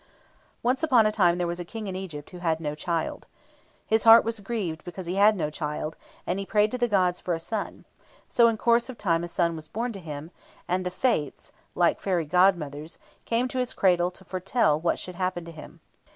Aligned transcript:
Once 0.63 0.81
upon 0.81 1.05
a 1.05 1.11
time 1.11 1.37
there 1.37 1.45
was 1.45 1.59
a 1.59 1.63
King 1.63 1.85
in 1.85 1.95
Egypt 1.95 2.31
who 2.31 2.39
had 2.39 2.59
no 2.59 2.73
child. 2.73 3.27
His 3.85 4.03
heart 4.03 4.25
was 4.25 4.39
grieved 4.39 4.83
because 4.83 5.05
he 5.05 5.13
had 5.13 5.35
no 5.35 5.51
child, 5.51 5.95
and 6.25 6.39
he 6.39 6.43
prayed 6.47 6.71
to 6.71 6.79
the 6.79 6.87
gods 6.87 7.19
for 7.19 7.35
a 7.35 7.39
son; 7.39 7.85
so 8.27 8.47
in 8.47 8.57
course 8.57 8.89
of 8.89 8.97
time 8.97 9.23
a 9.23 9.27
son 9.27 9.55
was 9.55 9.67
born 9.67 9.91
to 9.93 9.99
him, 9.99 10.31
and 10.67 10.83
the 10.83 10.89
Fates 10.89 11.51
(like 11.75 11.99
fairy 11.99 12.25
godmothers) 12.25 12.97
came 13.25 13.47
to 13.49 13.59
his 13.59 13.73
cradle 13.73 14.09
to 14.09 14.25
foretell 14.25 14.81
what 14.81 14.97
should 14.97 15.13
happen 15.13 15.45
to 15.45 15.51
him. 15.51 15.81